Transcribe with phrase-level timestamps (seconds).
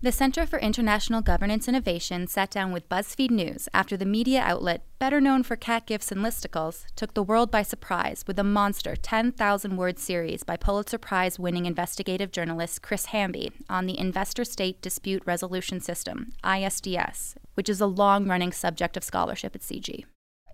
[0.00, 4.84] The Center for International Governance Innovation sat down with BuzzFeed News after the media outlet,
[5.00, 8.94] better known for cat gifs and listicles, took the world by surprise with a monster
[8.94, 14.80] 10,000 word series by Pulitzer Prize winning investigative journalist Chris Hamby on the Investor State
[14.80, 20.04] Dispute Resolution System, ISDS, which is a long running subject of scholarship at CIGI.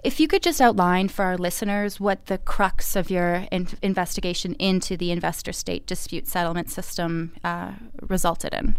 [0.03, 4.55] If you could just outline for our listeners what the crux of your in- investigation
[4.55, 8.77] into the investor state dispute settlement system uh, resulted in.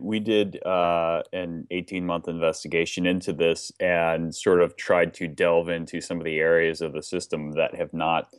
[0.00, 5.68] We did uh, an 18 month investigation into this and sort of tried to delve
[5.68, 8.32] into some of the areas of the system that have not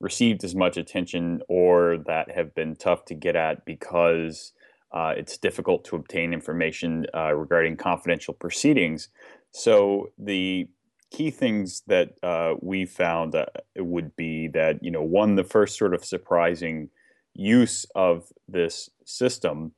[0.00, 4.52] received as much attention or that have been tough to get at because
[4.92, 9.08] uh, it's difficult to obtain information uh, regarding confidential proceedings.
[9.52, 10.68] So the
[11.10, 13.36] key things that uh, we found
[13.76, 16.90] would be that you know one the first sort of surprising
[17.34, 19.72] use of this system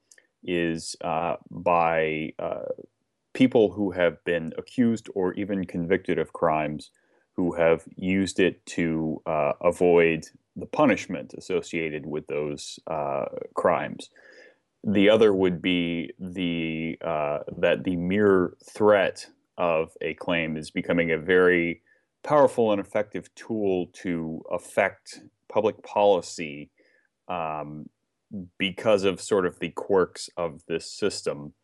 [0.46, 2.70] is uh, by uh,
[3.34, 6.90] people who have been accused or even convicted of crimes
[7.32, 10.26] who have used it to uh, avoid
[10.56, 14.08] the punishment associated with those uh, crimes.
[14.82, 19.26] The other would be the uh, that the mere threat
[19.58, 21.82] of a claim is becoming a very
[22.22, 26.70] powerful and effective tool to affect public policy
[27.28, 27.88] um,
[28.58, 31.54] because of sort of the quirks of this system.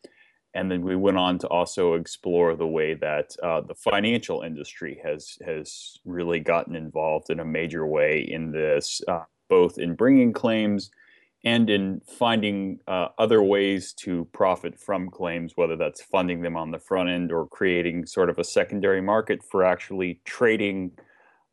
[0.53, 5.01] And then we went on to also explore the way that uh, the financial industry
[5.03, 10.31] has has really gotten involved in a major way in this, uh, both in bringing
[10.31, 10.91] claims
[11.43, 16.71] and in finding uh, other ways to profit from claims, whether that's funding them on
[16.71, 20.91] the front end or creating sort of a secondary market for actually trading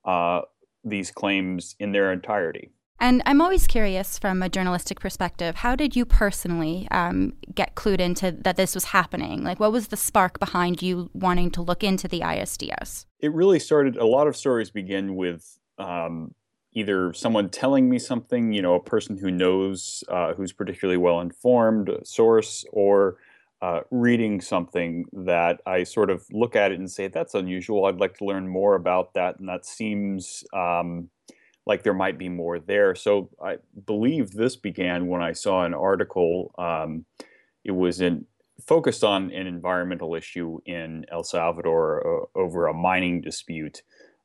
[0.04, 0.42] uh,
[0.84, 2.70] these claims in their entirety.
[3.00, 7.98] And I'm always curious from a journalistic perspective, how did you personally um, get clued
[7.98, 9.42] into that this was happening?
[9.42, 13.06] Like, what was the spark behind you wanting to look into the ISDS?
[13.18, 16.34] It really started, a lot of stories begin with um,
[16.72, 21.22] either someone telling me something, you know, a person who knows, uh, who's particularly well
[21.22, 23.16] informed, source, or
[23.62, 27.86] uh, reading something that I sort of look at it and say, that's unusual.
[27.86, 29.38] I'd like to learn more about that.
[29.38, 30.44] And that seems.
[30.52, 31.08] Um,
[31.70, 32.96] like there might be more there.
[32.96, 36.52] So I believe this began when I saw an article.
[36.58, 37.04] Um,
[37.64, 38.26] it was in
[38.66, 43.82] focused on an environmental issue in El Salvador uh, over a mining dispute.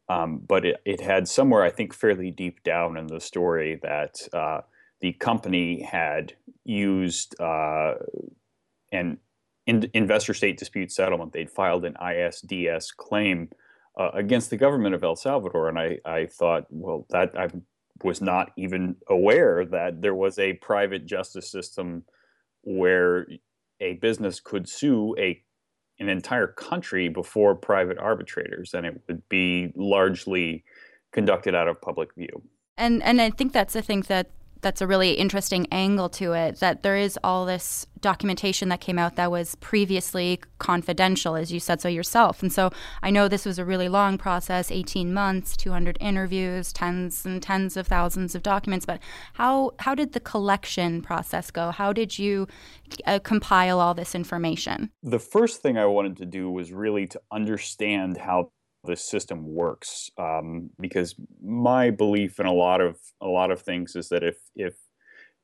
[0.09, 4.15] Um, but it, it had somewhere, I think, fairly deep down in the story that
[4.33, 4.61] uh,
[5.01, 6.33] the company had
[6.63, 7.93] used uh,
[8.91, 9.19] an
[9.67, 11.31] in, investor state dispute settlement.
[11.31, 13.49] They'd filed an ISDS claim
[13.97, 15.69] uh, against the government of El Salvador.
[15.69, 17.49] And I, I thought, well, that I
[18.03, 22.03] was not even aware that there was a private justice system
[22.63, 23.27] where
[23.79, 25.41] a business could sue a
[25.97, 30.65] an entire country before private arbitrators, and it would be largely
[31.13, 32.43] conducted out of public view.
[32.77, 34.27] And and I think that's the thing that
[34.65, 38.97] that's a really interesting angle to it that there is all this documentation that came
[38.97, 42.41] out that was previously confidential as you said so yourself.
[42.41, 42.71] And so
[43.03, 47.77] i know this was a really long process 18 months 200 interviews tens and tens
[47.77, 48.99] of thousands of documents but
[49.33, 51.69] how how did the collection process go?
[51.69, 52.47] How did you
[53.05, 54.89] uh, compile all this information?
[55.03, 58.49] The first thing i wanted to do was really to understand how
[58.85, 63.95] the system works um, because my belief in a lot of a lot of things
[63.95, 64.75] is that if if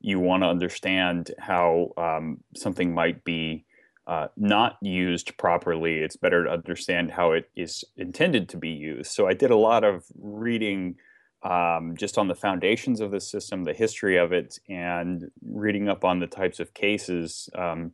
[0.00, 3.64] you want to understand how um, something might be
[4.06, 9.12] uh, not used properly, it's better to understand how it is intended to be used.
[9.12, 10.96] So I did a lot of reading
[11.44, 16.04] um, just on the foundations of the system, the history of it, and reading up
[16.04, 17.92] on the types of cases um,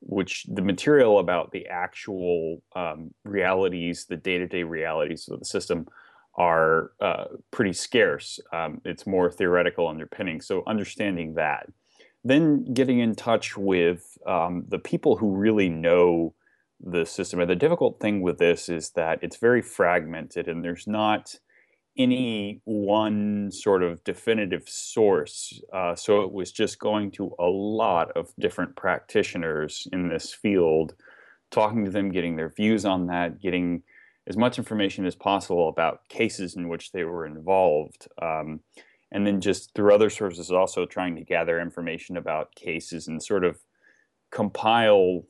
[0.00, 5.86] which the material about the actual um, realities, the day-to-day realities of the system,
[6.34, 8.38] are uh, pretty scarce.
[8.52, 10.40] Um, it's more theoretical underpinning.
[10.40, 11.66] So understanding that,
[12.24, 16.34] then getting in touch with um, the people who really know
[16.78, 17.40] the system.
[17.40, 21.36] And the difficult thing with this is that it's very fragmented, and there's not
[21.98, 25.60] any one sort of definitive source.
[25.72, 30.94] Uh, so it was just going to a lot of different practitioners in this field,
[31.50, 33.82] talking to them, getting their views on that, getting
[34.26, 38.08] as much information as possible about cases in which they were involved.
[38.20, 38.60] Um,
[39.12, 43.44] and then just through other sources, also trying to gather information about cases and sort
[43.44, 43.58] of
[44.30, 45.24] compile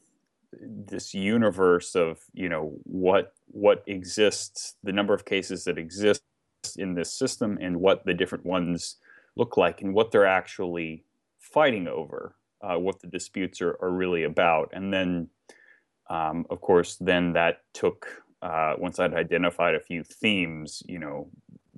[0.61, 6.23] this universe of you know what what exists the number of cases that exist
[6.75, 8.97] in this system and what the different ones
[9.37, 11.05] look like and what they're actually
[11.39, 12.35] fighting over.
[12.63, 14.71] uh, what the disputes are, are really about.
[14.73, 15.29] And then,
[16.09, 18.07] um, of course, then that took
[18.43, 21.29] uh, once I'd identified a few themes, you know,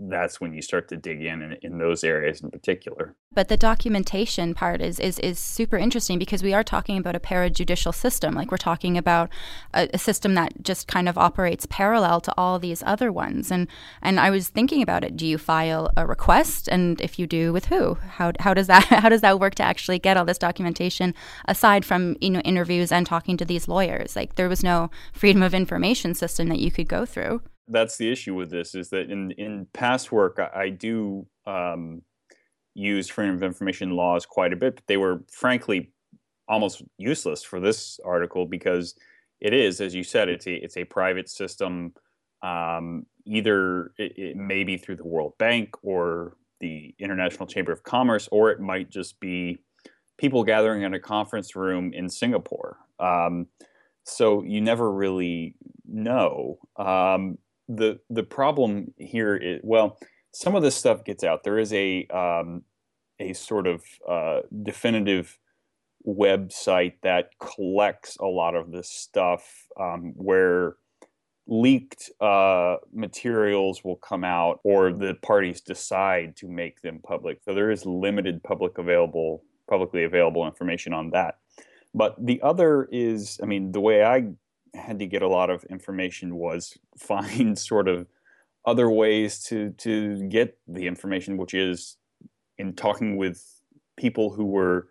[0.01, 3.15] that's when you start to dig in, in in those areas in particular.
[3.33, 7.21] But the documentation part is, is is super interesting because we are talking about a
[7.21, 8.35] parajudicial system.
[8.35, 9.31] Like we're talking about
[9.75, 13.51] a, a, system that just kind of operates parallel to all these other ones.
[13.51, 13.67] And
[14.01, 15.17] and I was thinking about it.
[15.17, 17.95] Do you file a request, and if you do, with who?
[17.95, 21.15] How, how does that how does that work to actually get all this documentation
[21.47, 24.15] aside from you know interviews and talking to these lawyers?
[24.15, 28.11] Like there was no freedom of information system that you could go through that's the
[28.11, 32.03] issue with this is that in in past work I, I do um,
[32.75, 35.93] use freedom of information laws quite a bit, but they were frankly
[36.49, 38.95] almost useless for this article because
[39.41, 41.93] it is, as you said, it's a it's a private system.
[42.43, 47.83] Um, either it, it may be through the World Bank or the International Chamber of
[47.83, 49.59] Commerce, or it might just be
[50.17, 52.79] people gathering in a conference room in Singapore.
[52.99, 53.47] Um,
[54.05, 55.55] so you never really
[55.87, 56.59] know.
[56.77, 57.39] Um,
[57.69, 59.99] the the problem here is well,
[60.33, 61.45] some of this stuff gets out.
[61.45, 62.63] There is a um,
[63.19, 65.39] a sort of uh, definitive
[66.07, 70.77] website that collects a lot of this stuff um, where
[71.47, 77.39] leaked uh, materials will come out or the parties decide to make them public.
[77.43, 81.37] So there is limited public available publicly available information on that.
[81.95, 84.31] But the other is, I mean, the way I
[84.75, 88.07] had to get a lot of information was find sort of
[88.65, 91.97] other ways to to get the information, which is
[92.59, 93.45] in talking with
[93.97, 94.89] people who were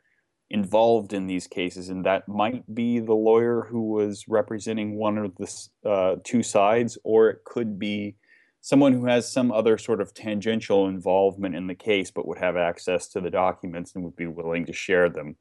[0.50, 5.35] involved in these cases, and that might be the lawyer who was representing one of
[5.35, 8.15] the uh, two sides, or it could be
[8.62, 12.57] someone who has some other sort of tangential involvement in the case, but would have
[12.57, 15.35] access to the documents and would be willing to share them.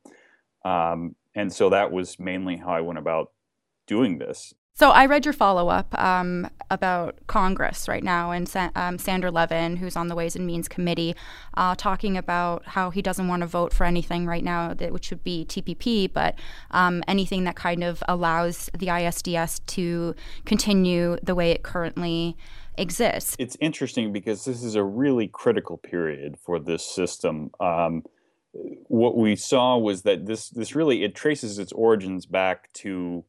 [0.65, 3.33] Um, and so that was mainly how I went about
[3.87, 4.55] doing this.
[4.79, 9.77] So I read your follow up um, about Congress right now and um, Sander Levin,
[9.77, 11.17] who's on the Ways and Means Committee,
[11.55, 15.09] uh, talking about how he doesn't want to vote for anything right now that which
[15.09, 16.35] would be TPP, but
[16.73, 22.37] um, anything that kind of allows the ISDS to continue the way it currently
[22.77, 23.35] exists.
[23.39, 27.51] It's interesting because this is a really critical period for this system.
[27.61, 28.05] Um,
[28.53, 33.25] what we saw was that this this really it traces its origins back to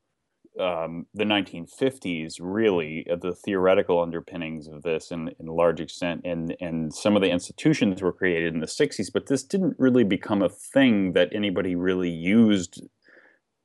[0.59, 6.55] um, the 1950s, really, uh, the theoretical underpinnings of this in, in large extent, and,
[6.59, 10.41] and some of the institutions were created in the 60s, but this didn't really become
[10.41, 12.81] a thing that anybody really used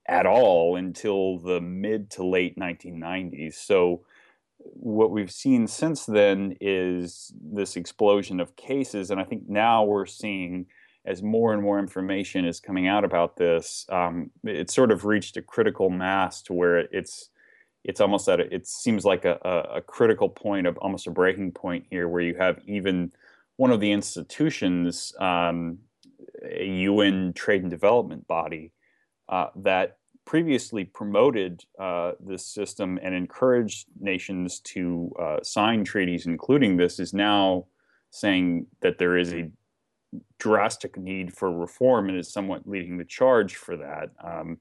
[0.07, 3.55] at all until the mid to late 1990s.
[3.55, 4.03] So,
[4.59, 10.07] what we've seen since then is this explosion of cases, and I think now we're
[10.07, 10.67] seeing
[11.05, 15.37] as more and more information is coming out about this, um, it's sort of reached
[15.37, 17.31] a critical mass to where it's
[17.85, 19.39] it's almost at a, it seems like a,
[19.75, 23.13] a, critical point of almost a breaking point here, where you have even
[23.57, 25.79] one of the institutions, um,
[26.45, 28.71] a UN trade and development body,
[29.29, 36.77] uh, that previously promoted uh, this system and encouraged nations to uh, sign treaties, including
[36.77, 37.67] this, is now
[38.11, 39.51] saying that there is a
[40.43, 44.11] drastic need for reform and is somewhat leading the charge for that.
[44.25, 44.59] Um,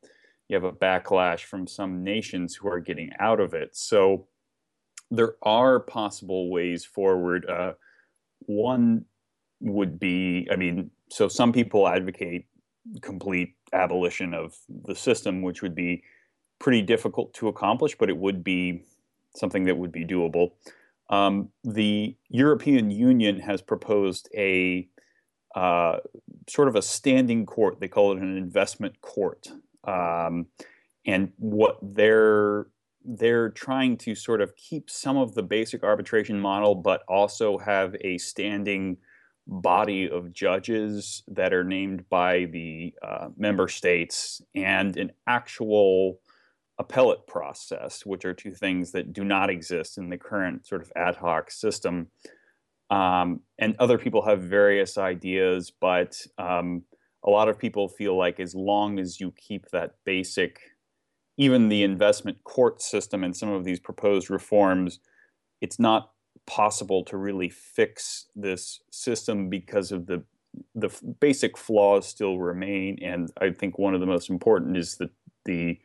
[0.48, 3.76] you have a backlash from some nations who are getting out of it.
[3.76, 4.28] So
[5.10, 7.50] there are possible ways forward.
[7.50, 7.74] Uh,
[8.42, 9.06] one
[9.60, 12.46] would be, I mean, so some people advocate
[13.02, 16.04] complete abolition of the system, which would be
[16.60, 18.84] pretty difficult to accomplish, but it would be
[19.36, 20.52] something that would be doable.
[21.10, 24.88] Um, the European Union has proposed a
[25.56, 25.98] uh,
[26.50, 27.80] sort of a standing court.
[27.80, 29.48] They call it an investment court.
[29.84, 30.48] Um,
[31.06, 32.68] and what they're
[33.04, 37.96] they're trying to sort of keep some of the basic arbitration model, but also have
[38.02, 38.98] a standing
[39.48, 46.20] body of judges that are named by the uh, member states and an actual
[46.78, 50.92] appellate process, which are two things that do not exist in the current sort of
[50.96, 52.08] ad hoc system.
[52.92, 56.84] Um, and other people have various ideas, but um,
[57.24, 60.60] a lot of people feel like as long as you keep that basic,
[61.38, 65.00] even the investment court system and some of these proposed reforms,
[65.62, 66.12] it's not
[66.46, 70.24] possible to really fix this system because of the
[70.76, 70.90] the
[71.22, 73.00] basic flaws still remain.
[73.02, 75.12] And I think one of the most important is that
[75.46, 75.80] the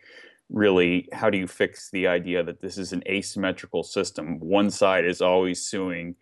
[0.51, 4.41] really how do you fix the idea that this is an asymmetrical system?
[4.41, 6.17] One side is always suing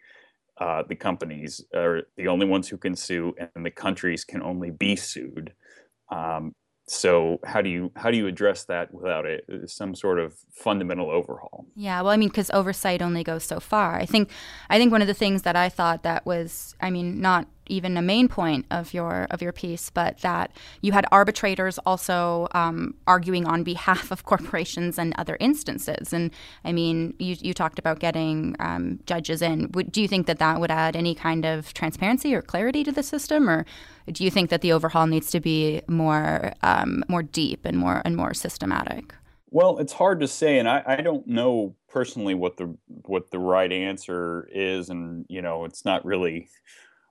[0.58, 4.70] uh, the companies are the only ones who can sue, and the countries can only
[4.70, 5.52] be sued.
[6.10, 6.52] Um,
[6.86, 11.10] so how do you how do you address that without a, some sort of fundamental
[11.10, 11.66] overhaul?
[11.74, 13.96] Yeah, well, I mean, because oversight only goes so far.
[13.96, 14.30] I think
[14.68, 17.96] I think one of the things that I thought that was, I mean, not even
[17.96, 22.94] a main point of your of your piece, but that you had arbitrators also um,
[23.06, 26.12] arguing on behalf of corporations and other instances.
[26.12, 26.30] And
[26.64, 29.70] I mean, you, you talked about getting um, judges in.
[29.72, 32.92] Would, do you think that that would add any kind of transparency or clarity to
[32.92, 33.64] the system, or
[34.10, 38.02] do you think that the overhaul needs to be more um, more deep and more
[38.04, 39.14] and more systematic?
[39.50, 43.38] Well, it's hard to say, and I, I don't know personally what the what the
[43.38, 46.48] right answer is, and you know, it's not really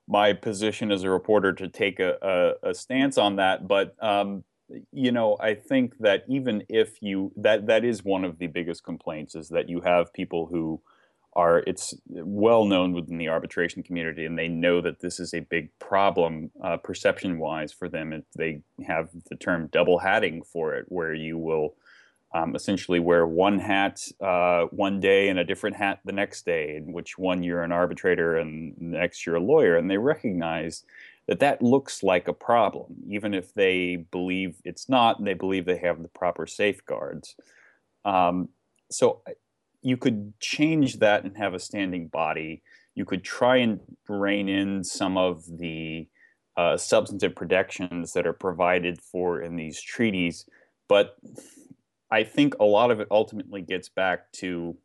[0.06, 3.66] my position as a reporter to take a, a, a stance on that.
[3.66, 4.44] But um,
[4.92, 8.84] you know, I think that even if you that that is one of the biggest
[8.84, 10.80] complaints is that you have people who
[11.36, 15.40] are it's well known within the arbitration community and they know that this is a
[15.40, 20.74] big problem uh, perception wise for them and they have the term double hatting for
[20.74, 21.74] it where you will
[22.34, 26.76] um, essentially wear one hat uh, one day and a different hat the next day,
[26.76, 29.76] in which one you're an arbitrator and next you're a lawyer.
[29.76, 30.84] And they recognize
[31.28, 35.64] that that looks like a problem, even if they believe it's not and they believe
[35.64, 37.36] they have the proper safeguards.
[38.04, 38.48] Um,
[38.90, 39.22] so
[39.80, 42.62] you could change that and have a standing body.
[42.96, 46.08] You could try and rein in some of the
[46.56, 50.46] uh, substantive protections that are provided for in these treaties,
[50.88, 51.16] but
[52.10, 54.76] I think a lot of it ultimately gets back to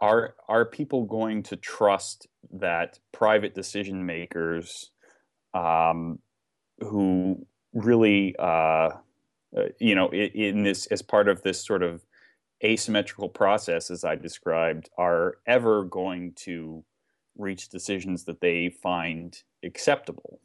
[0.00, 4.92] are are people going to trust that private decision makers
[5.52, 6.18] um,
[6.78, 8.90] who really uh,
[9.56, 12.04] uh, you know in, in this as part of this sort of
[12.64, 16.84] asymmetrical process as I described are ever going to
[17.36, 20.40] reach decisions that they find acceptable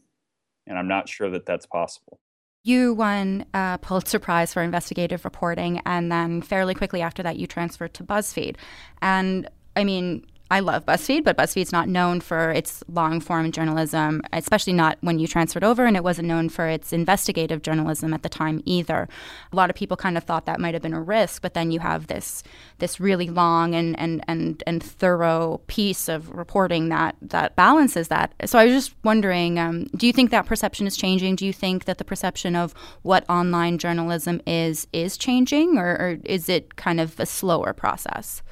[0.67, 2.19] and I'm not sure that that's possible.
[2.65, 7.45] You won a Pulitzer Prize for investigative reporting, and then fairly quickly after that, you
[7.45, 8.55] transferred to BuzzFeed.
[9.03, 14.21] And I mean, I love BuzzFeed, but BuzzFeed's not known for its long form journalism,
[14.31, 18.21] especially not when you transferred over, and it wasn't known for its investigative journalism at
[18.21, 19.09] the time either.
[19.51, 21.71] A lot of people kind of thought that might have been a risk, but then
[21.71, 22.43] you have this
[22.77, 28.31] this really long and and and, and thorough piece of reporting that that balances that.
[28.45, 31.37] So I was just wondering, um, do you think that perception is changing?
[31.37, 36.17] Do you think that the perception of what online journalism is is changing, or, or
[36.23, 38.43] is it kind of a slower process?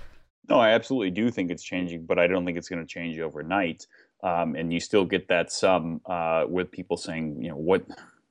[0.50, 3.20] No, I absolutely do think it's changing, but I don't think it's going to change
[3.20, 3.88] overnight.
[4.24, 7.86] Um, and you still get that some uh, with people saying, you know, what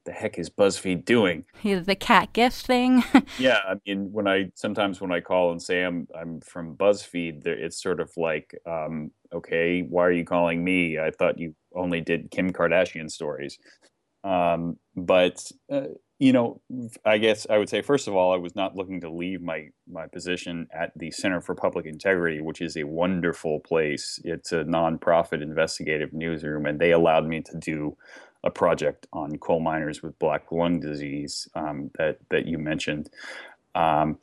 [0.04, 1.44] the heck is BuzzFeed doing?
[1.62, 3.04] The cat gift thing.
[3.38, 7.46] yeah, I mean, when I sometimes when I call and say I'm I'm from BuzzFeed,
[7.46, 10.98] it's sort of like, um, okay, why are you calling me?
[10.98, 13.58] I thought you only did Kim Kardashian stories.
[14.24, 15.88] Um, but uh,
[16.22, 16.60] you know,
[17.04, 19.70] I guess I would say first of all, I was not looking to leave my
[19.90, 24.20] my position at the Center for Public Integrity, which is a wonderful place.
[24.22, 27.96] It's a nonprofit investigative newsroom, and they allowed me to do
[28.44, 33.10] a project on coal miners with black lung disease um, that that you mentioned.
[33.74, 34.16] Um,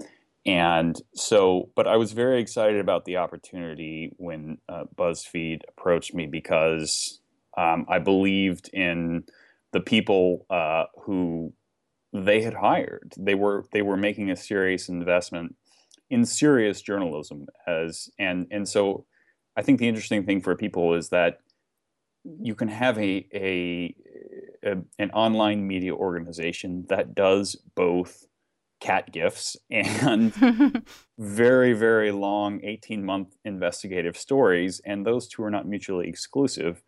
[0.46, 6.28] and so, but I was very excited about the opportunity when uh, BuzzFeed approached me
[6.28, 7.20] because
[7.58, 9.26] um, I believed in
[9.74, 11.54] the people uh, who
[12.14, 13.14] they had hired.
[13.18, 15.56] They were they were making a serious investment
[16.10, 19.06] in serious journalism as and and so
[19.56, 21.40] I think the interesting thing for people is that
[22.42, 23.96] you can have a, a,
[24.64, 28.26] a an online media organization that does both
[28.80, 30.34] cat gifts and
[31.20, 36.82] very very long 18 month investigative stories and those two are not mutually exclusive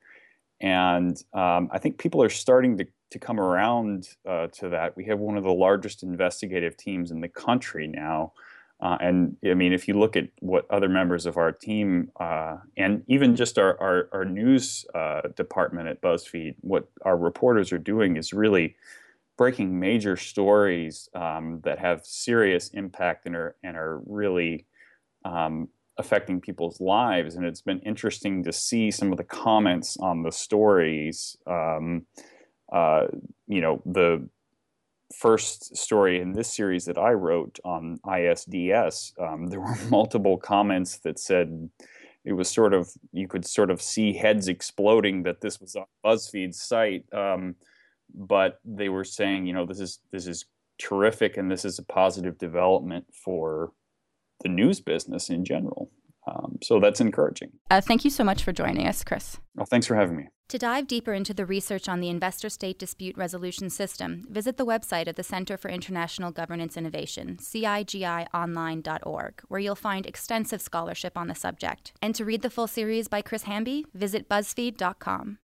[0.61, 4.95] and um, I think people are starting to, to come around uh, to that.
[4.95, 8.33] We have one of the largest investigative teams in the country now.
[8.79, 12.57] Uh, and I mean, if you look at what other members of our team uh,
[12.77, 17.77] and even just our, our, our news uh, department at BuzzFeed, what our reporters are
[17.77, 18.75] doing is really
[19.37, 24.65] breaking major stories um, that have serious impact and are, and are really
[25.25, 27.35] um, affecting people's lives.
[27.35, 31.37] And it's been interesting to see some of the comments on the stories.
[31.45, 32.05] Um,
[32.71, 33.07] uh,
[33.47, 34.27] you know, the
[35.13, 40.97] first story in this series that I wrote on ISDS, um, there were multiple comments
[40.99, 41.69] that said
[42.23, 45.85] it was sort of you could sort of see heads exploding that this was on
[46.05, 47.55] BuzzFeed's site, um,
[48.13, 50.45] but they were saying, you know, this is this is
[50.77, 53.71] terrific and this is a positive development for
[54.41, 55.91] the news business in general.
[56.27, 57.51] Um, so that's encouraging.
[57.69, 59.37] Uh, thank you so much for joining us, Chris.
[59.55, 60.27] Well, thanks for having me.
[60.49, 64.65] To dive deeper into the research on the investor state dispute resolution system, visit the
[64.65, 71.29] website of the Center for International Governance Innovation, CIGIOnline.org, where you'll find extensive scholarship on
[71.29, 71.93] the subject.
[72.01, 75.37] And to read the full series by Chris Hamby, visit BuzzFeed.com.